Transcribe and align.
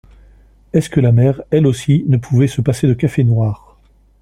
Est-ce 0.73 0.89
que 0.89 0.99
la 0.99 1.11
mère, 1.11 1.43
elle 1.51 1.67
aussi, 1.67 2.05
ne 2.07 2.17
pouvait 2.17 2.47
se 2.47 2.59
passer 2.61 2.87
de 2.87 2.95
café 2.95 3.23
noir? 3.23 3.77